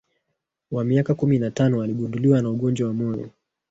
[0.71, 3.29] Wa miaka kumi na tano aligunduliwa ana ugonjwa wa moyo